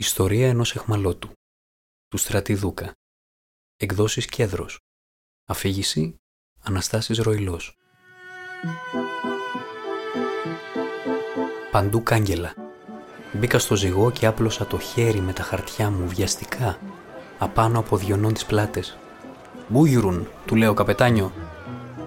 [0.00, 1.30] Ιστορία ενός εχμαλώτου
[2.08, 2.92] του Στρατιδούκα
[3.76, 4.78] Εκδόσεις Κέδρος
[5.48, 6.16] Αφήγηση
[6.62, 7.76] Αναστάσης Ροϊλός
[11.70, 12.54] Παντού κάγκελα
[13.32, 16.78] Μπήκα στο ζυγό και άπλωσα το χέρι με τα χαρτιά μου βιαστικά
[17.38, 18.98] απάνω από διονών τις πλάτες.
[19.68, 21.32] «Μπούγιουρουν», του λέω καπετάνιο.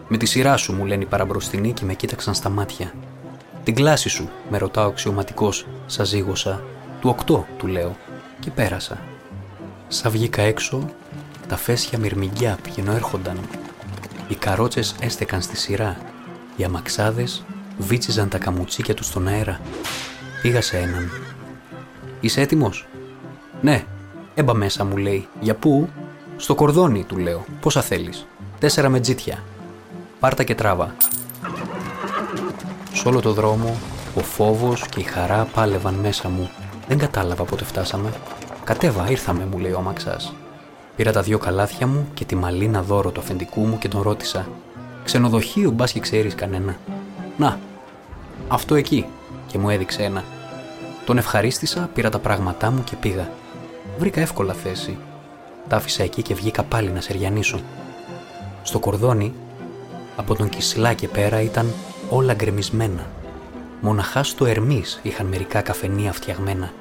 [0.08, 2.94] «Με τη σειρά σου», μου λένε οι παραμπροστινοί και με κοίταξαν στα μάτια.
[3.64, 6.64] «Την κλάση σου», με ρωτά ο αξιωματικός, σας ζήγωσα.
[7.02, 7.96] «Του οκτώ», του λέω,
[8.40, 8.98] και πέρασα.
[9.88, 10.90] Σα βγήκα έξω,
[11.48, 13.40] τα φέσια μυρμηγκιά έρχονταν.
[14.28, 15.98] Οι καρότσες έστεκαν στη σειρά.
[16.56, 17.44] Οι αμαξάδες
[17.78, 19.60] βίτσιζαν τα καμουτσίκια τους στον αέρα.
[20.42, 21.12] Πήγα σε έναν.
[22.20, 22.88] «Είσαι έτοιμος»
[23.62, 23.84] «Ναι»,
[24.36, 25.28] έμπα μέσα μου λέει.
[25.40, 25.90] «Για πού»
[26.38, 27.46] «Στο κορδόνι» του λέω.
[27.62, 28.26] «Πόσα θέλεις»
[28.60, 29.44] «Τέσσερα με τζίτια».
[30.20, 30.96] «Πάρτα και τράβα».
[32.94, 33.76] Σ' όλο το δρόμο
[34.16, 36.50] ο φόβος και η χαρά πάλευαν μέσα μου.
[36.88, 38.14] Δεν κατάλαβα πότε φτάσαμε.
[38.64, 40.34] Κατέβα, ήρθαμε, μου λέει ο αμαξάς.
[40.96, 44.48] Πήρα τα δυο καλάθια μου και τη μαλίνα δώρο του αφεντικού μου και τον ρώτησα.
[45.04, 46.78] Ξενοδοχείο, μπας και ξέρεις κανένα.
[47.38, 47.60] Να,
[48.48, 49.06] αυτό εκεί,
[49.48, 50.24] και μου έδειξε ένα.
[51.06, 53.30] Τον ευχαρίστησα, πήρα τα πράγματά μου και πήγα.
[53.98, 54.98] Βρήκα εύκολα θέση.
[55.68, 57.60] Τα άφησα εκεί και βγήκα πάλι να σεριανίσω.
[58.64, 59.34] Στο κορδόνι,
[60.16, 61.74] από τον Κισλά και πέρα ήταν
[62.10, 63.08] όλα γκρεμισμένα.
[63.84, 66.74] Μοναχάς στο Ερμής είχαν μερικά καφενεία φτιαγμένα.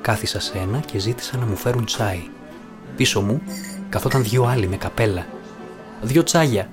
[0.00, 2.28] Κάθισα σε ένα και ζήτησα να μου φέρουν τσάι.
[2.96, 3.42] Πίσω μου
[3.88, 5.26] καθόταν δυο άλλοι με καπέλα.
[6.02, 6.68] Δυο τσάγια.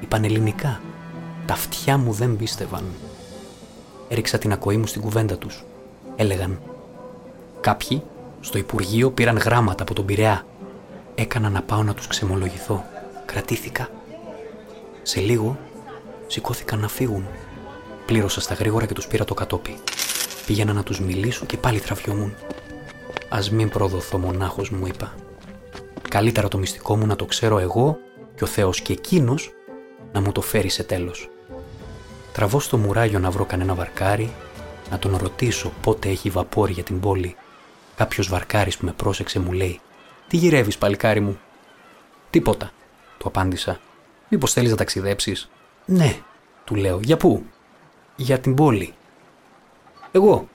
[0.00, 0.80] Είπαν ελληνικά.
[1.46, 2.84] Τα αυτιά μου δεν πίστευαν.
[4.08, 5.64] Έριξα την ακοή μου στην κουβέντα τους.
[6.16, 6.60] Έλεγαν.
[7.60, 8.02] Κάποιοι
[8.40, 10.46] στο Υπουργείο πήραν γράμματα από τον Πειραιά.
[11.14, 12.84] Έκανα να πάω να τους ξεμολογηθώ.
[13.26, 13.88] Κρατήθηκα.
[15.02, 15.58] Σε λίγο
[16.26, 17.26] σηκώθηκαν να φύγουν.
[18.08, 19.76] Πλήρωσα στα γρήγορα και τους πήρα το κατόπι.
[20.46, 22.34] Πήγαινα να τους μιλήσω και πάλι τραβιόμουν.
[23.28, 25.14] Ας μην προδοθώ μονάχος μου είπα.
[26.08, 27.98] Καλύτερα το μυστικό μου να το ξέρω εγώ
[28.34, 29.50] και ο Θεός και εκείνος
[30.12, 31.28] να μου το φέρει σε τέλος.
[32.32, 34.32] Τραβώ στο μουράγιο να βρω κανένα βαρκάρι,
[34.90, 37.36] να τον ρωτήσω πότε έχει βαπόρι για την πόλη.
[37.96, 39.80] Κάποιος βαρκάρι που με πρόσεξε μου λέει:
[40.28, 41.38] Τι γυρεύεις, παλικάρι μου;
[42.30, 42.70] Τίποτα,
[43.18, 43.80] του απάντησα.
[44.28, 45.50] Μήπως θέλεις να ταξιδέψεις;
[45.84, 46.18] Ναι,
[46.64, 47.00] του λέω.
[47.02, 47.44] Για πού;
[48.20, 48.94] Για την πόλη.
[50.12, 50.48] Εγώ.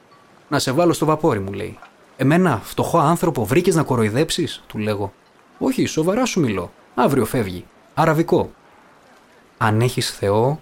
[0.47, 1.79] Να σε βάλω στο βαπόρι, μου λέει.
[2.18, 5.13] Εμένα, φτωχό άνθρωπο, βρήκες να κοροϊδέψεις, του λέγω.
[5.59, 6.72] Όχι, σοβαρά σου μιλώ.
[6.96, 7.66] Αύριο φεύγει.
[7.94, 8.52] Αραβικό.
[9.57, 10.62] Αν έχεις Θεό,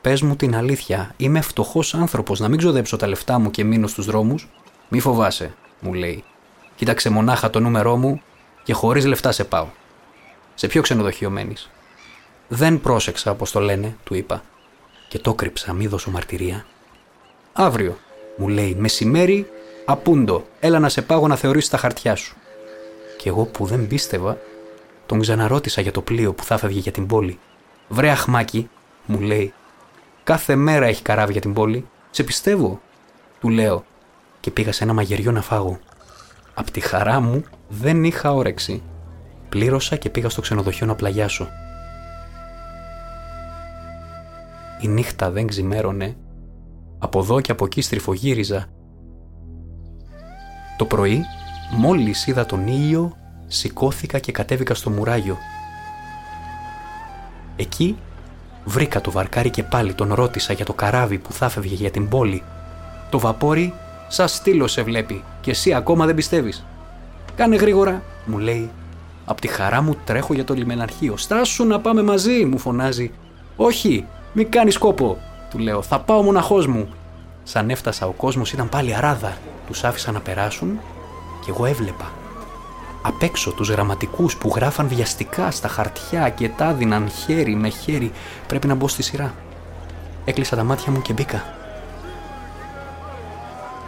[0.00, 1.14] πες μου την αλήθεια.
[1.16, 4.48] Είμαι φτωχός άνθρωπος, να μην ξοδέψω τα λεφτά μου και μείνω στους δρόμους.
[4.88, 6.24] Μη φοβάσαι, μου λέει.
[6.76, 8.22] Κοίταξε μονάχα το νούμερό μου
[8.62, 9.66] και χωρίς λεφτά σε πάω.
[10.54, 11.70] Σε ποιο ξενοδοχείο μένεις;
[12.48, 14.42] Δεν πρόσεξα, όπω το λένε, του είπα.
[15.12, 16.66] Και το κρύψα, μη δώσω μαρτυρία.
[17.52, 17.98] Αύριο,
[18.36, 19.50] μου λέει μεσημέρι,
[19.84, 22.36] απούντο, έλα να σε πάγω να θεωρήσεις τα χαρτιά σου.
[23.18, 24.38] Και εγώ που δεν πίστευα,
[25.06, 27.38] τον ξαναρώτησα για το πλοίο που θα φεύγει για την πόλη.
[27.88, 28.68] Βρε αχμάκι,
[29.06, 29.52] μου λέει,
[30.24, 31.88] κάθε μέρα έχει καράβι για την πόλη.
[32.10, 32.80] Σε πιστεύω,
[33.40, 33.84] του λέω,
[34.40, 35.78] και πήγα σε ένα μαγειριό να φάγω.
[36.54, 38.82] Απ' τη χαρά μου δεν είχα όρεξη.
[39.48, 41.48] Πλήρωσα και πήγα στο ξενοδοχείο να πλαγιάσω.
[44.82, 46.16] Η νύχτα δεν ξημέρωνε
[46.98, 48.66] από εδώ και από εκεί στριφογύριζα.
[50.76, 51.24] Το πρωί,
[51.76, 53.16] μόλις είδα τον ήλιο,
[53.46, 55.36] σηκώθηκα και κατέβηκα στο μουράγιο.
[57.56, 57.96] Εκεί
[58.64, 62.08] βρήκα το βαρκάρι και πάλι τον ρώτησα για το καράβι που θα φεύγε για την
[62.08, 62.42] πόλη.
[63.10, 63.74] Το βαπόρι
[64.08, 66.64] σας στήλο σε βλέπει και εσύ ακόμα δεν πιστεύεις.
[67.34, 68.70] Κάνε γρήγορα, μου λέει.
[69.24, 71.16] Απ' τη χαρά μου τρέχω για το λιμεναρχείο.
[71.16, 73.10] Στάσου να πάμε μαζί, μου φωνάζει.
[73.56, 75.18] Όχι, μη κάνεις κόπο,
[75.50, 75.82] του λέω.
[75.82, 76.88] Θα πάω μοναχός μου.
[77.42, 79.36] Σαν έφτασα, ο κόσμος ήταν πάλι αράδα.
[79.66, 80.80] Τους άφησα να περάσουν
[81.44, 82.10] και εγώ έβλεπα.
[83.02, 88.12] Απ' έξω τους γραμματικούς που γράφαν βιαστικά στα χαρτιά και τα δίναν χέρι με χέρι.
[88.46, 89.34] Πρέπει να μπω στη σειρά.
[90.24, 91.44] Έκλεισα τα μάτια μου και μπήκα.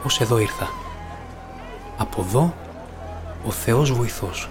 [0.05, 0.71] Ως εδώ ήρθα.
[1.97, 2.55] Από εδώ
[3.47, 4.49] ο Θεός βοηθός.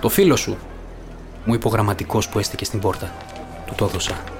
[0.00, 0.56] Το φίλο σου,
[1.44, 3.12] μου είπε ο γραμματικός που έστηκε στην πόρτα.
[3.66, 4.31] Του το έδωσα.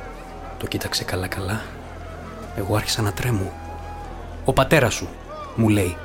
[0.63, 1.61] Το κοίταξε καλά καλά.
[2.57, 3.53] Εγώ άρχισα να τρέμω.
[4.45, 5.09] Ο πατέρας σου,
[5.55, 5.97] μου λέει.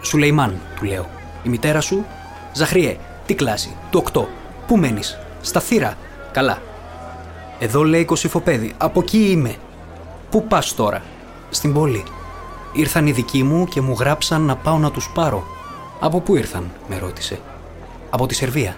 [0.00, 1.06] Σουλεϊμάν, του λέω.
[1.42, 2.04] Η μητέρα σου,
[2.52, 2.96] Ζαχριέ,
[3.26, 4.28] τι κλάση, του οκτώ.
[4.66, 5.96] Πού μένεις, στα θύρα.
[6.32, 6.58] Καλά.
[7.58, 9.56] Εδώ λέει κοσυφοπέδι, από εκεί είμαι.
[10.30, 11.02] Πού πας τώρα,
[11.50, 12.04] στην πόλη.
[12.72, 15.44] Ήρθαν οι δικοί μου και μου γράψαν να πάω να τους πάρω.
[16.00, 17.40] Από πού ήρθαν, με ρώτησε.
[18.10, 18.76] Από τη Σερβία.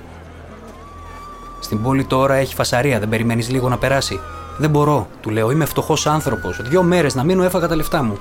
[1.60, 4.20] Στην πόλη τώρα έχει φασαρία, δεν περιμένεις λίγο να περάσει.
[4.58, 5.50] Δεν μπορώ, του λέω.
[5.50, 6.60] Είμαι φτωχός άνθρωπος.
[6.62, 8.18] Δύο μέρες να μείνω έφαγα τα λεφτά μου.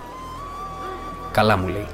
[1.31, 1.87] Καλά μου λέει.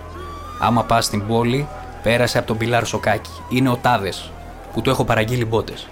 [0.60, 1.68] Άμα πας στην πόλη,
[2.04, 3.32] Πέρασε από τον Πιλάρ Σοκάκι.
[3.50, 4.32] Είναι ο Τάδες,
[4.74, 5.88] που του έχω παραγγείλει μπότες.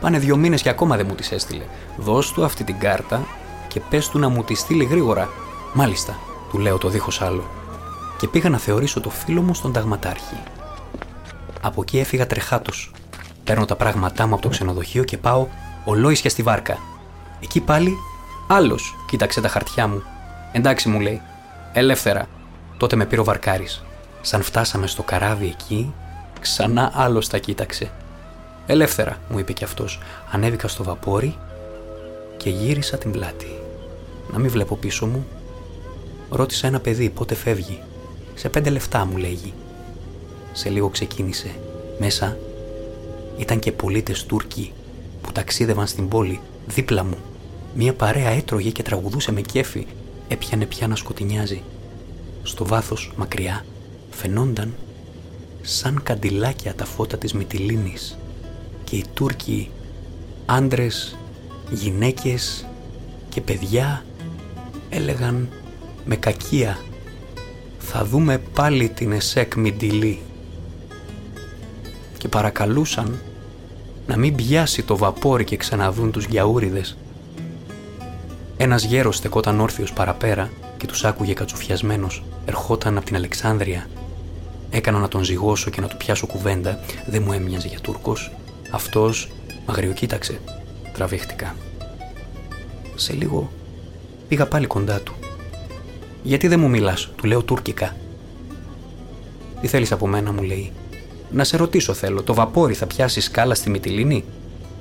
[0.00, 1.64] Πάνε δύο μήνες και ακόμα δεν μου τις έστειλε.
[1.96, 3.26] Δώσ' του αυτή την κάρτα
[3.68, 5.28] και πες του να μου τη στείλει γρήγορα.
[5.72, 6.18] Μάλιστα,
[6.50, 7.44] του λέω το δίχως άλλο.
[8.18, 10.36] Και πήγα να θεωρήσω το φίλο μου στον ταγματάρχη.
[11.60, 12.92] Από εκεί έφυγα τρεχάτος.
[13.44, 15.46] Παίρνω τα πράγματά μου από το ξενοδοχείο και πάω
[15.84, 16.78] ολόισια στη βάρκα.
[17.42, 17.96] Εκεί πάλι
[18.48, 20.02] άλλος κοίταξε τα χαρτιά μου.
[20.52, 21.22] Εντάξει, μου λέει.
[21.72, 22.26] Ελεύθερα.
[22.76, 23.84] Τότε με πήρε ο βαρκάρης.
[24.20, 25.94] Σαν φτάσαμε στο καράβι εκεί,
[26.40, 27.90] ξανά άλλος τα κοίταξε.
[28.66, 30.00] Ελεύθερα, μου είπε κι αυτός.
[30.30, 31.36] Ανέβηκα στο βαπόρι
[32.36, 33.58] και γύρισα την πλάτη.
[34.32, 35.26] Να μην βλέπω πίσω μου.
[36.30, 37.82] Ρώτησα ένα παιδί πότε φεύγει;
[38.34, 39.54] Σε πέντε λεφτά μου λέγει.
[40.52, 41.50] Σε λίγο ξεκίνησε.
[41.98, 42.36] Μέσα
[43.36, 44.72] ήταν και πολίτες Τούρκοι
[45.20, 47.16] που ταξίδευαν στην πόλη δίπλα μου.
[47.74, 49.86] Μία παρέα έτρωγε και τραγουδούσε με κέφι.
[50.28, 51.62] Έπιανε πια να σκοτεινιάζει.
[52.42, 53.64] Στο βάθος, μακριά,
[54.10, 54.74] φαινόνταν
[55.62, 58.18] σαν καντιλάκια τα φώτα της Μυτιλίνης
[58.84, 59.70] και οι Τούρκοι
[60.46, 61.16] άντρες,
[61.70, 62.66] γυναίκες
[63.28, 64.04] και παιδιά
[64.90, 65.48] έλεγαν
[66.04, 66.78] με κακία
[67.78, 70.18] «Θα δούμε πάλι την Εσέκ Μιντιλή»
[72.18, 73.20] και παρακαλούσαν
[74.06, 76.96] να μην πιάσει το βαπόρι και ξαναδούν τους γιαούριδες.
[78.62, 82.22] Ένας γέρος στεκόταν όρθιος παραπέρα και τους άκουγε κατσουφιασμένος.
[82.44, 83.86] Ερχόταν από την Αλεξάνδρεια.
[84.70, 86.78] Έκανα να τον ζυγώσω και να του πιάσω κουβέντα.
[87.06, 88.32] Δεν μου έμοιαζε για Τούρκος.
[88.70, 89.28] Αυτός
[89.66, 90.40] αγριοκοίταξε.
[90.92, 91.56] Τραβήχτηκα.
[92.94, 93.50] Σε λίγο
[94.28, 95.14] πήγα πάλι κοντά του.
[96.22, 97.96] «Γιατί δεν μου μιλάς» του λέω τουρκικά.
[99.60, 100.72] «Τι θέλεις από μένα» μου λέει.
[101.30, 104.24] «Να σε ρωτήσω θέλω, το βαπόρι θα πιάσει σκάλα στη Μυτιλίνη»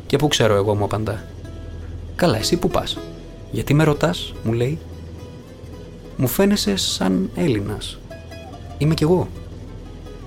[0.06, 1.24] «Και πού ξέρω εγώ» μου απαντά.
[2.16, 2.98] «Καλά, εσύ που πας»
[3.52, 4.78] «Γιατί με ρωτάς» μου λέει.
[6.18, 8.00] «Μου φαίνεσαι σαν Έλληνας».
[8.78, 9.28] «Είμαι κι εγώ».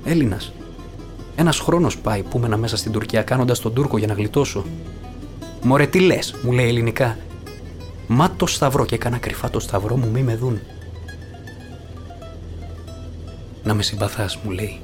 [0.04, 0.52] «Έλληνας».
[1.36, 4.64] Ένας χρόνος πάει που ήμουν μέσα στην Τουρκία κάνοντας τον Τούρκο για να γλιτώσω.
[5.62, 7.19] Μωρέ, τι λες, μου λέει ελληνικά.
[8.06, 10.60] Μα το σταυρό και έκανα κρυφά το σταυρό μου, μη με δουν.
[13.64, 14.80] Να με συμπαθάς, μου λέει.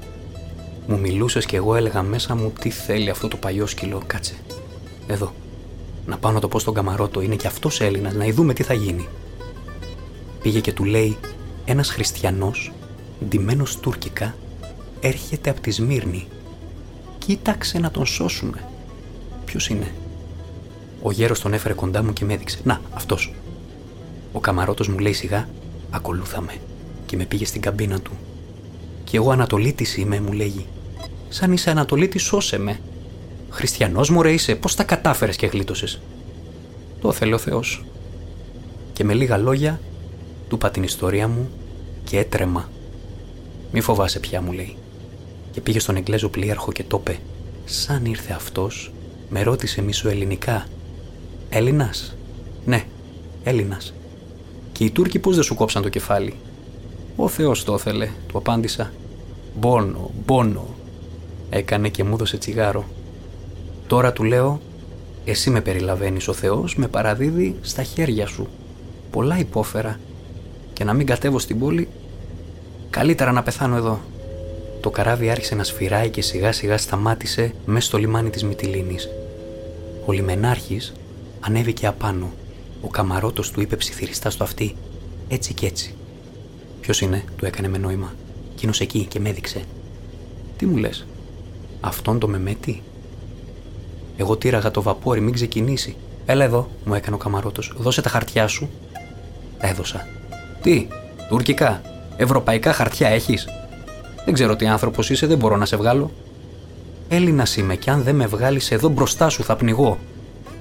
[0.87, 4.03] Μου μιλούσες και εγώ έλεγα μέσα μου τι θέλει αυτό το παλιό σκυλό.
[4.07, 4.35] Κάτσε.
[5.07, 5.33] Εδώ.
[6.09, 8.75] Να πάω να το πω στον καμαρότο, είναι κι αυτός Έλληνας, να δούμε τι θα
[8.75, 9.09] γίνει.
[10.43, 11.17] Πήγε και του λέει
[11.65, 12.73] ένας χριστιανός,
[13.29, 14.35] ντυμένος τουρκικά,
[15.01, 16.27] έρχεται από τη Σμύρνη
[17.29, 18.65] Κοίταξε να τον σώσουμε.
[19.45, 19.95] Ποιος είναι;
[21.03, 22.59] Ο γέρος τον έφερε κοντά μου και με έδειξε.
[22.65, 23.35] Να, αυτός.
[24.33, 25.49] Ο καμαρότος μου λέει σιγά,
[25.91, 26.53] ακολούθαμε.
[27.07, 28.13] Και με πήγε στην καμπίνα του.
[29.05, 30.67] Και εγώ Ανατολίτης είμαι, μου λέγει.
[31.29, 32.81] Σαν είσαι Ανατολίτη, σώσε με.
[33.51, 36.01] Χριστιανός μου ρε είσαι, πώς τα κατάφερες και γλίτωσες;
[37.01, 37.85] Το θέλει ο Θεός.
[38.93, 39.81] Και με λίγα λόγια
[40.49, 41.51] του είπα την ιστορία μου
[42.05, 42.71] και έτρεμα.
[43.73, 44.77] Μη φοβάσαι πια, μου λέει
[45.59, 47.19] και πήγε στον Εγγλέζο πλοίαρχο και το είπε
[47.65, 48.93] «Σαν ήρθε αυτός,
[49.29, 50.67] με ρώτησε ελληνικά.
[51.49, 52.17] Έλληνας»
[52.65, 52.85] «Ναι,
[53.45, 53.95] Έλληνας».
[54.73, 56.35] «Και οι Τούρκοι πώς δεν σου κόψαν το κεφάλι»
[57.17, 58.93] «Ο Θεός το ήθελε», του απάντησα.
[59.59, 60.67] «Μπόνο, μπόνο».
[61.51, 62.85] Έκανε και μου έδωσε τσιγάρο.
[63.89, 64.61] Τώρα του λέω
[65.25, 68.49] «Εσύ με περιλαβαίνεις, ο Θεός με παραδίδει στα χέρια σου.
[69.11, 70.01] Πολλά υπόφερα
[70.73, 71.89] και να μην κατέβω στην πόλη,
[72.91, 74.01] καλύτερα να πεθάνω εδώ»
[74.81, 79.09] το καράβι άρχισε να σφυράει και σιγά σιγά σταμάτησε μέσα στο λιμάνι της Μυτιλίνης.
[80.07, 80.93] Ο λιμενάρχης
[81.41, 82.33] ανέβηκε απάνω.
[82.81, 84.77] Ο καμαρότος του είπε ψιθυριστά στο αυτί
[85.29, 85.95] «Έτσι και έτσι».
[86.81, 88.15] Ποιος είναι» του έκανε με νόημα.
[88.53, 89.63] Εκείνος εκεί και με έδειξε.
[90.57, 91.07] «Τι μου λες»
[91.81, 92.83] «Αυτόν το μεμέτη»
[94.21, 95.97] Εγώ τύραγα το βαπόρι, μην ξεκινήσει.
[96.27, 97.75] Έλα εδώ, μου έκανε ο καμαρότος.
[97.77, 98.71] Δώσε τα χαρτιά σου.
[99.61, 100.07] Τα έδωσα.
[100.63, 100.89] Τι,
[101.29, 101.83] τουρκικά,
[102.17, 103.47] ευρωπαϊκά χαρτιά έχεις;
[104.25, 106.11] Δεν ξέρω τι άνθρωπος είσαι, δεν μπορώ να σε βγάλω.
[107.09, 109.99] Έλληνας είμαι και αν δεν με βγάλεις εδώ μπροστά σου θα πνιγώ.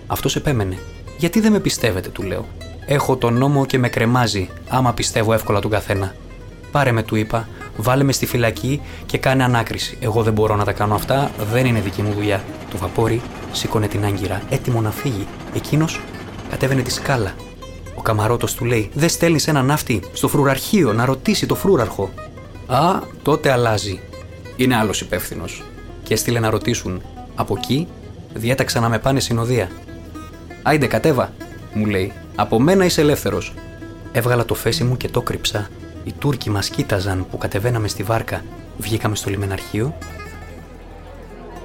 [0.07, 0.77] Αυτός επέμενε.
[1.17, 2.45] Γιατί δεν με πιστεύετε, του λέω.
[2.85, 6.15] Έχω τον νόμο και με κρεμάζει, άμα πιστεύω εύκολα τον καθένα.
[6.71, 7.47] Πάρε με, του είπα,
[7.77, 9.97] βάλε με στη φυλακή και κάνε ανάκριση.
[10.01, 12.43] Εγώ δεν μπορώ να τα κάνω αυτά, δεν είναι δική μου δουλειά.
[12.71, 13.21] Το βαπόρι
[13.51, 15.27] σήκωνε την άγκυρα, έτοιμο να φύγει.
[15.55, 16.01] Εκείνος
[16.49, 17.33] κατέβαινε τη σκάλα.
[17.95, 22.09] Ο καμαρότος του λέει: Δεν στέλνεις ένα ναύτη στο φρουραρχείο να ρωτήσει το φρούραρχο.
[22.67, 23.99] Α, τότε αλλάζει.
[24.55, 25.63] Είναι άλλος υπεύθυνος.
[26.03, 27.01] Και έστειλε να ρωτήσουν.
[27.35, 27.87] Από εκεί
[28.33, 29.69] διέταξα να με πάνε συνοδεία.
[30.63, 31.33] Άιντε, κατέβα,
[31.73, 32.13] μου λέει.
[32.35, 33.53] Από μένα είσαι ελεύθερος.
[34.11, 35.69] Έβγαλα το φέση μου και το κρύψα.
[36.03, 38.43] Οι Τούρκοι μας κοίταζαν που κατεβαίναμε στη βάρκα.
[38.77, 39.97] Βγήκαμε στο λιμεναρχείο.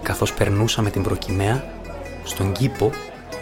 [0.02, 1.64] Καθώς περνούσαμε την προκυμαία,
[2.24, 2.90] στον κήπο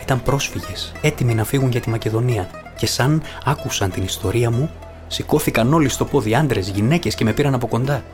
[0.03, 2.51] ήταν πρόσφυγες, έτοιμοι να φύγουν για τη Μακεδονία.
[2.77, 4.71] Και σαν άκουσαν την ιστορία μου,
[5.13, 8.05] Σηκώθηκαν όλοι στο πόδι άντρες, γυναίκες και με πήραν από κοντά.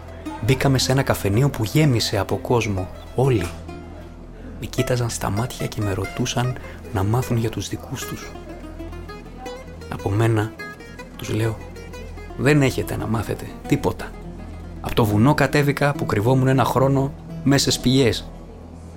[0.40, 2.88] μπήκαμε σε ένα καφενείο που γέμισε από κόσμο.
[3.14, 3.46] Όλοι.
[4.60, 6.56] Με κοίταζαν στα μάτια και με ρωτούσαν
[6.92, 8.30] να μάθουν για τους δικούς τους.
[9.92, 10.52] Από μένα
[11.16, 11.56] τους λέω
[12.36, 14.10] δεν έχετε να μάθετε τίποτα.
[14.80, 17.12] Από το βουνό κατέβηκα που κρυβόμουν ένα χρόνο
[17.44, 18.30] μέσα στις πηγές.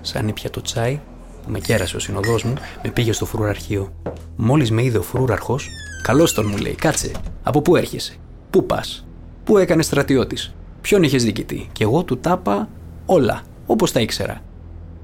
[0.01, 0.99] Σαν ήπια το τσάι
[1.43, 2.53] που με κέρασε ο συνοδός μου,
[2.83, 3.93] με πήγε στο φρουραρχείο.
[4.35, 5.59] Μόλις με είδε ο φρούραρχο,
[6.01, 7.11] καλώς τον μου λέει: Κάτσε,
[7.43, 8.15] από πού έρχεσαι,
[8.49, 9.07] πού πας,
[9.43, 11.69] πού έκανε στρατιώτης, ποιον είχες διοικητή.
[11.71, 12.69] Και εγώ του τάπα
[13.05, 14.41] όλα, όπως τα ήξερα.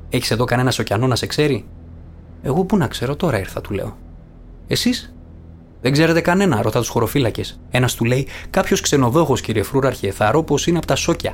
[0.10, 1.66] Έχεις εδώ κανένα ωκεανό να σε ξέρει;
[2.42, 3.98] Εγώ πού να ξέρω, τώρα ήρθα, του λέω.
[4.68, 5.14] Εσείς;
[5.82, 7.60] Δεν ξέρετε κανένα, ρωτά τους χωροφύλακες.
[7.70, 11.34] Ένας του λέει: Κάποιος ξενοδόχος, κύριε Φρούραρχε, θα ρω πως είναι από τα σόκια.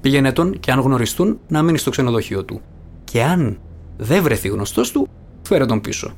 [0.00, 2.60] Πήγαινε τον και αν γνωριστούν να μείνει στο ξενοδοχείο του.
[3.04, 3.58] Και αν
[3.96, 5.08] δεν βρεθεί γνωστός του,
[5.42, 6.12] φέρε τον πίσω.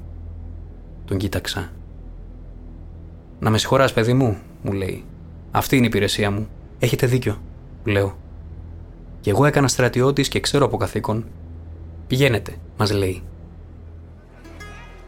[1.05, 1.71] Τον κοίταξα.
[3.39, 5.05] Να με συγχωράς, παιδί μου, μου λέει.
[5.51, 6.49] Αυτή είναι η υπηρεσία μου.
[6.79, 7.41] Έχετε δίκιο,
[7.85, 8.17] λέω.
[9.21, 11.25] Κι εγώ έκανα στρατιώτης και ξέρω από καθήκον.
[12.07, 13.23] Πηγαίνετε, μας λέει.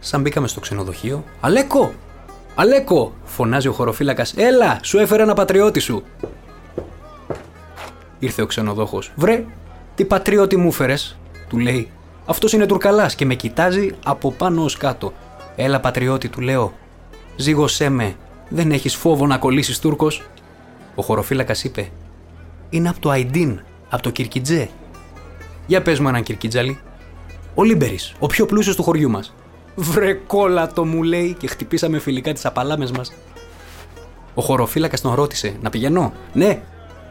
[0.00, 1.92] Σαν μπήκαμε στο ξενοδοχείο, Αλέκο!
[2.54, 3.12] Αλέκο!
[3.24, 4.34] φωνάζει ο χωροφύλακας.
[4.36, 6.02] Έλα, σου έφερα ένα πατριώτη σου.
[8.24, 9.12] Ήρθε ο ξενοδόχος.
[9.16, 9.44] Βρε,
[9.94, 10.94] τι πατριώτη μου έφερε,
[11.48, 11.90] του λέει.
[12.26, 15.12] Αυτός είναι τουρκαλάς και με κοιτάζει από πάνω ως κάτω.
[15.56, 16.72] Έλα, πατριώτη, του λέω.
[17.36, 18.14] Ζύγωσέ με,
[18.48, 20.22] δεν έχεις φόβο να κολλήσεις Τούρκος;
[20.94, 21.88] Ο χωροφύλακας είπε.
[22.70, 24.68] Είναι από το Αϊντίν, από το Κιρκιντζέ.
[25.66, 26.78] Για πες μου έναν Κιρκιντζαλή.
[27.54, 29.34] Ο Λίμπερης, ο πιο πλούσιος του χωριού μας.
[29.74, 30.20] Βρε
[30.74, 33.12] το μου λέει και χτυπήσαμε φιλικά τις απαλάμες μας.
[34.34, 36.62] Ο χωροφύλακας τον ρώτησε, Να πηγαίνω; Ναι,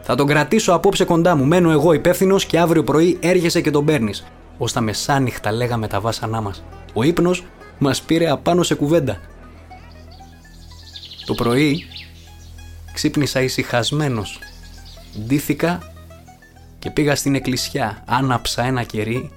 [0.06, 1.44] θα τον κρατήσω απόψε κοντά μου.
[1.44, 4.24] Μένω εγώ υπεύθυνος και αύριο πρωί έρχεσαι και τον παίρνεις.
[4.58, 6.62] Ω τα μεσάνυχτα λέγαμε τα βάσανά μας.
[6.92, 7.44] Ο ύπνος
[7.78, 9.20] μας πήρε απάνω σε κουβέντα.
[11.26, 11.84] Το πρωί
[12.92, 14.38] ξύπνησα ησυχασμένος.
[15.26, 15.92] Ντύθηκα
[16.78, 18.02] και πήγα στην εκκλησιά.
[18.06, 19.30] Άναψα ένα κερί,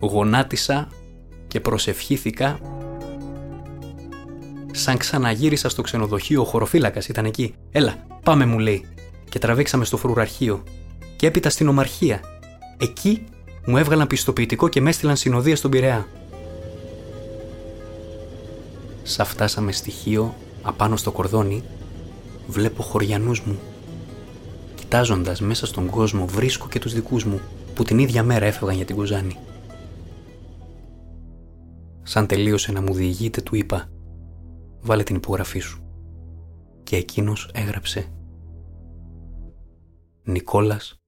[0.00, 0.88] γονάτισα
[1.48, 2.58] και προσευχήθηκα
[4.70, 7.54] σαν ξαναγύρισα στο ξενοδοχείο, ο χωροφύλακας ήταν εκεί.
[7.70, 8.84] Έλα, πάμε μου λέει.
[9.28, 10.62] Και τραβήξαμε στο φρουραρχείο.
[11.16, 12.20] Και έπειτα στην ομαρχία.
[12.76, 13.24] Εκεί
[13.66, 16.06] μου έβγαλαν πιστοποιητικό και με έστειλαν συνοδεία στον Πειραιά.
[19.02, 21.62] Σα φτάσαμε στοιχείο απάνω στο κορδόνι,
[22.46, 23.58] βλέπω χωριανούς μου.
[24.74, 27.40] Κοιτάζοντας μέσα στον κόσμο βρίσκω και τους δικούς μου
[27.74, 29.36] που την ίδια μέρα έφευγαν για την Κουζάνη.
[32.02, 33.88] Σαν τελείωσε να μου διηγείται, του είπα
[34.80, 35.82] «Βάλε την υπογραφή σου».
[36.82, 38.08] Και εκείνος έγραψε
[40.28, 41.00] «Νικόλας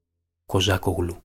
[0.47, 1.25] Κοζάκογλου».